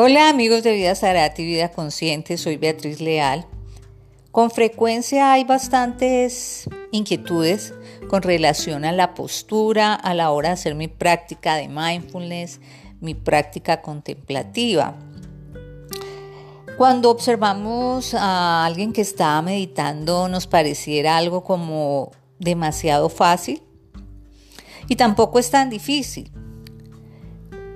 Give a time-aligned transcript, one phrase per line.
[0.00, 3.48] Hola amigos de Vida Zarate y Vida Consciente, soy Beatriz Leal.
[4.30, 7.74] Con frecuencia hay bastantes inquietudes
[8.08, 12.60] con relación a la postura a la hora de hacer mi práctica de mindfulness,
[13.00, 14.94] mi práctica contemplativa.
[16.76, 23.64] Cuando observamos a alguien que está meditando nos pareciera algo como demasiado fácil
[24.86, 26.30] y tampoco es tan difícil.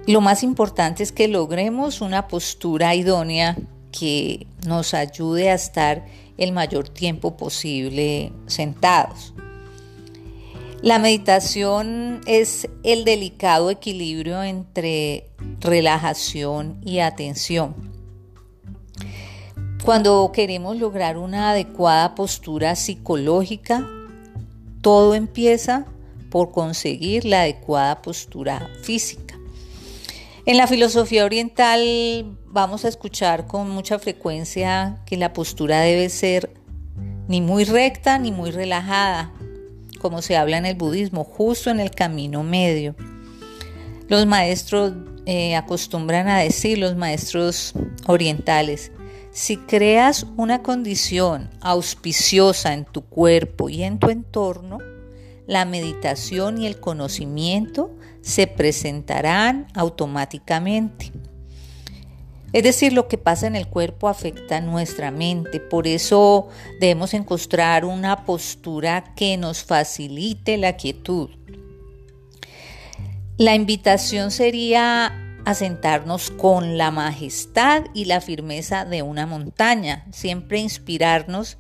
[0.07, 3.57] Lo más importante es que logremos una postura idónea
[3.93, 6.05] que nos ayude a estar
[6.39, 9.33] el mayor tiempo posible sentados.
[10.83, 15.31] La meditación es el delicado equilibrio entre
[15.61, 17.77] relajación y atención.
[19.85, 23.89] Cuando queremos lograr una adecuada postura psicológica,
[24.81, 25.87] todo empieza
[26.31, 29.22] por conseguir la adecuada postura física.
[30.45, 36.53] En la filosofía oriental vamos a escuchar con mucha frecuencia que la postura debe ser
[37.29, 39.33] ni muy recta ni muy relajada,
[40.01, 42.97] como se habla en el budismo, justo en el camino medio.
[44.09, 44.95] Los maestros
[45.27, 47.75] eh, acostumbran a decir, los maestros
[48.09, 48.91] orientales,
[49.31, 54.79] si creas una condición auspiciosa en tu cuerpo y en tu entorno,
[55.47, 61.13] la meditación y el conocimiento se presentarán automáticamente.
[62.53, 66.49] Es decir, lo que pasa en el cuerpo afecta nuestra mente, por eso
[66.81, 71.31] debemos encontrar una postura que nos facilite la quietud.
[73.39, 80.61] La invitación sería a sentarnos con la majestad y la firmeza de una montaña, siempre
[80.61, 81.57] inspirarnos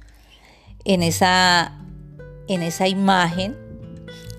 [0.84, 1.80] en esa,
[2.48, 3.56] en esa imagen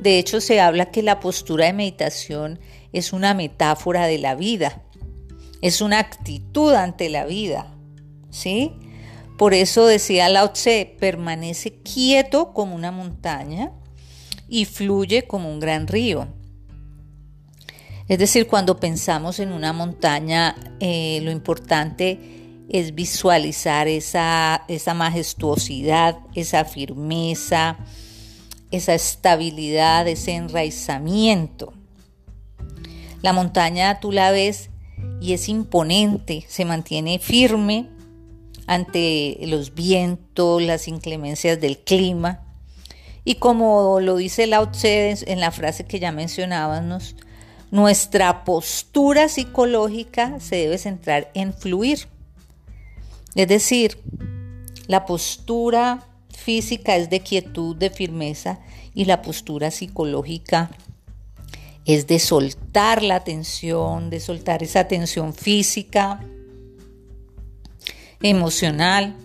[0.04, 2.60] de hecho, se habla que la postura de meditación
[2.92, 4.84] es una metáfora de la vida,
[5.62, 7.74] es una actitud ante la vida,
[8.30, 8.74] ¿sí?
[9.38, 13.72] Por eso decía Lao Tse, permanece quieto como una montaña
[14.48, 16.28] y fluye como un gran río.
[18.08, 22.20] Es decir, cuando pensamos en una montaña, eh, lo importante
[22.70, 27.78] es visualizar esa, esa majestuosidad, esa firmeza,
[28.74, 31.74] esa estabilidad, ese enraizamiento.
[33.22, 34.72] La montaña tú la ves
[35.22, 37.88] y es imponente, se mantiene firme
[38.66, 42.42] ante los vientos, las inclemencias del clima.
[43.24, 47.16] Y como lo dice Lao Tse en la frase que ya mencionábamos,
[47.70, 52.08] nuestra postura psicológica se debe centrar en fluir.
[53.36, 54.00] Es decir,
[54.88, 56.08] la postura
[56.38, 58.60] física es de quietud, de firmeza
[58.94, 60.70] y la postura psicológica
[61.86, 66.22] es de soltar la tensión, de soltar esa tensión física,
[68.22, 69.16] emocional.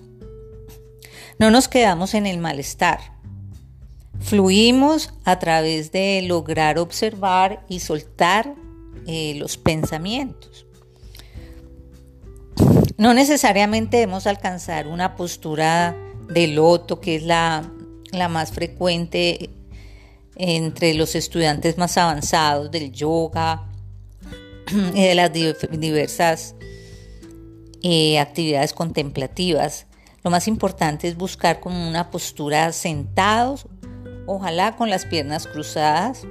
[1.39, 2.99] No nos quedamos en el malestar.
[4.21, 8.55] Fluimos a través de lograr observar y soltar
[9.07, 10.67] eh, los pensamientos.
[12.97, 15.97] No necesariamente debemos alcanzar una postura
[16.29, 17.71] de loto, que es la,
[18.31, 19.51] más frecuente
[20.37, 23.69] entre los estudiantes más avanzados del yoga
[24.95, 26.55] y de las diversas
[27.83, 29.87] eh, actividades contemplativas.
[30.23, 33.67] Lo más importante es buscar como una postura sentados,
[34.27, 36.27] ojalá con las piernas cruzadas,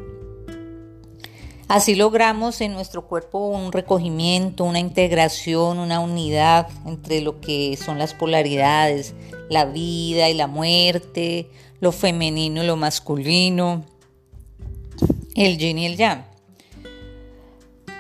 [1.67, 8.00] Así logramos en nuestro cuerpo un recogimiento, una integración, una unidad entre lo que son
[8.00, 9.16] las polaridades,
[9.50, 11.50] la vida y la muerte,
[11.81, 13.83] lo femenino y lo masculino,
[15.35, 16.23] el yin y el yang.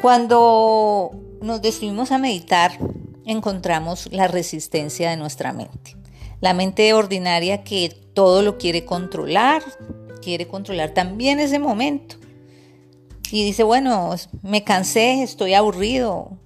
[0.01, 1.11] Cuando
[1.41, 2.79] nos decidimos a meditar,
[3.25, 5.97] encontramos la resistencia de nuestra mente.
[6.39, 9.61] La mente ordinaria que todo lo quiere controlar,
[10.21, 12.15] quiere controlar también ese momento
[13.31, 16.37] y dice, bueno, me cansé, estoy aburrido,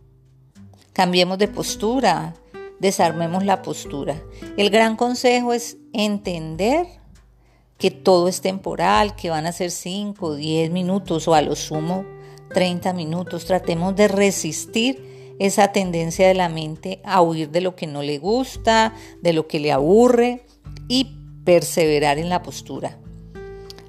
[0.94, 2.34] cambiemos de postura,
[2.80, 4.22] desarmemos la postura.
[4.58, 6.88] El gran consejo es entender
[7.78, 12.06] que todo es temporal, que van a ser 5, 10 minutos o a lo sumo
[12.54, 13.46] 30 minutos.
[13.46, 18.20] Tratemos de resistir esa tendencia de la mente a huir de lo que no le
[18.20, 20.46] gusta, de lo que le aburre
[20.88, 22.98] y perseverar en la postura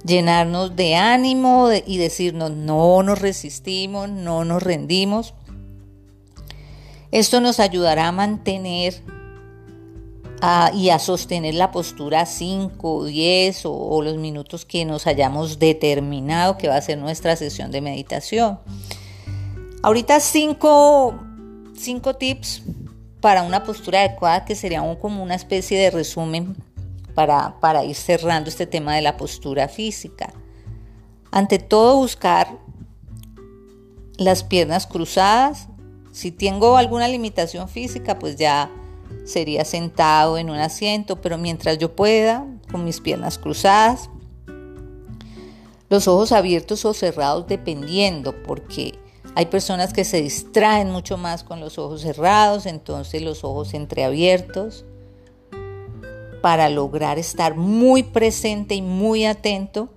[0.04, 5.34] llenarnos de ánimo y decirnos no nos resistimos, no nos rendimos.
[7.10, 9.02] Esto nos ayudará a mantener
[10.74, 16.68] y a sostener la postura 5, 10 o, los minutos que nos hayamos determinado que
[16.68, 18.58] va a ser nuestra sesión de meditación.
[19.82, 21.32] Ahorita 5
[21.76, 22.62] cinco tips
[23.20, 26.56] para una postura adecuada que sería como una especie de resumen
[27.14, 30.32] para, para ir cerrando este tema de la postura física.
[31.30, 32.58] Ante todo, buscar
[34.18, 35.68] las piernas cruzadas.
[36.12, 38.70] Si tengo alguna limitación física, pues ya
[39.24, 44.10] sería sentado en un asiento, pero mientras yo pueda, con mis piernas cruzadas,
[45.88, 48.98] los ojos abiertos o cerrados dependiendo, porque
[49.34, 54.84] hay personas que se distraen mucho más con los ojos cerrados, entonces los ojos entreabiertos,
[56.42, 59.88] para lograr estar muy presente y muy atento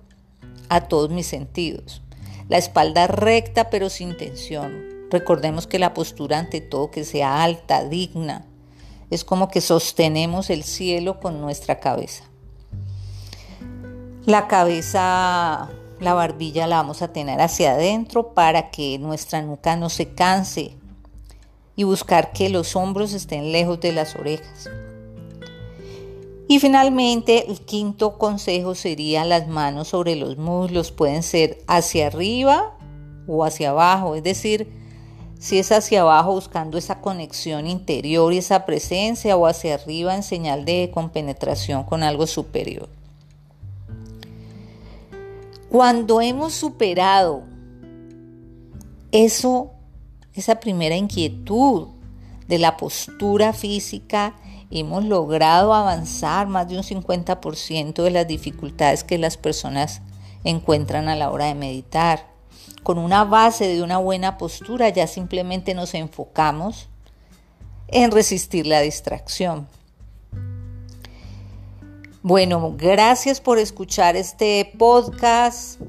[0.68, 2.02] a todos mis sentidos.
[2.48, 4.84] La espalda recta pero sin tensión.
[5.10, 8.46] Recordemos que la postura ante todo que sea alta, digna.
[9.10, 12.24] Es como que sostenemos el cielo con nuestra cabeza.
[14.24, 15.70] La cabeza,
[16.00, 20.76] la barbilla la vamos a tener hacia adentro para que nuestra nuca no se canse
[21.76, 24.68] y buscar que los hombros estén lejos de las orejas.
[26.48, 30.92] Y finalmente, el quinto consejo sería las manos sobre los muslos.
[30.92, 32.76] Pueden ser hacia arriba
[33.26, 34.14] o hacia abajo.
[34.14, 34.70] Es decir,
[35.38, 40.22] si es hacia abajo buscando esa conexión interior y esa presencia o hacia arriba en
[40.22, 42.88] señal de compenetración con algo superior.
[45.68, 47.42] Cuando hemos superado
[49.10, 49.72] eso,
[50.32, 51.88] esa primera inquietud
[52.46, 54.36] de la postura física,
[54.80, 60.02] hemos logrado avanzar más de un 50% de las dificultades que las personas
[60.44, 62.26] encuentran a la hora de meditar.
[62.82, 66.88] Con una base de una buena postura ya simplemente nos enfocamos
[67.88, 69.68] en resistir la distracción.
[72.22, 75.80] Bueno, gracias por escuchar este podcast.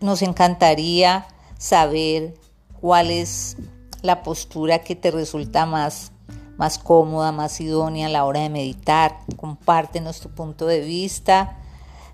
[0.00, 1.26] Nos encantaría
[1.58, 2.34] saber
[2.80, 3.56] cuál es
[4.02, 6.12] la postura que te resulta más
[6.56, 9.18] más cómoda, más idónea a la hora de meditar.
[9.36, 11.58] Compártenos tu punto de vista.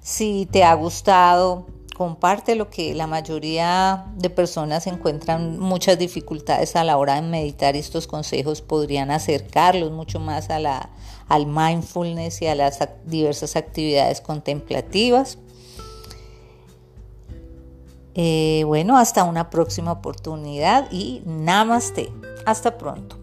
[0.00, 1.66] Si te ha gustado,
[1.96, 7.76] comparte lo que la mayoría de personas encuentran muchas dificultades a la hora de meditar.
[7.76, 10.90] Estos consejos podrían acercarlos mucho más a la,
[11.28, 15.38] al mindfulness y a las diversas actividades contemplativas.
[18.14, 22.12] Eh, bueno, hasta una próxima oportunidad y namaste.
[22.44, 23.21] Hasta pronto.